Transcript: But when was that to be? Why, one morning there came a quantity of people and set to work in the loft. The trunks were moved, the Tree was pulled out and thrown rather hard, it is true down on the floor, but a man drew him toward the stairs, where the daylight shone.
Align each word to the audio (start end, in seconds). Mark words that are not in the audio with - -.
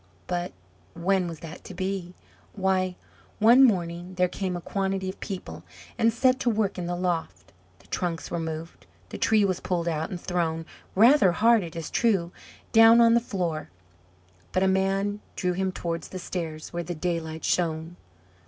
But 0.25 0.51
when 0.95 1.27
was 1.27 1.41
that 1.41 1.63
to 1.65 1.75
be? 1.75 2.15
Why, 2.53 2.95
one 3.37 3.63
morning 3.63 4.15
there 4.15 4.27
came 4.27 4.57
a 4.57 4.59
quantity 4.61 5.09
of 5.09 5.19
people 5.19 5.63
and 5.95 6.11
set 6.11 6.39
to 6.39 6.49
work 6.49 6.79
in 6.79 6.87
the 6.87 6.95
loft. 6.95 7.51
The 7.77 7.85
trunks 7.85 8.31
were 8.31 8.39
moved, 8.39 8.87
the 9.09 9.19
Tree 9.19 9.45
was 9.45 9.59
pulled 9.59 9.87
out 9.87 10.09
and 10.09 10.19
thrown 10.19 10.65
rather 10.95 11.33
hard, 11.33 11.61
it 11.61 11.75
is 11.75 11.91
true 11.91 12.31
down 12.71 12.99
on 12.99 13.13
the 13.13 13.19
floor, 13.19 13.69
but 14.53 14.63
a 14.63 14.67
man 14.67 15.19
drew 15.35 15.53
him 15.53 15.71
toward 15.71 16.01
the 16.01 16.17
stairs, 16.17 16.73
where 16.73 16.81
the 16.81 16.95
daylight 16.95 17.45
shone. 17.45 17.95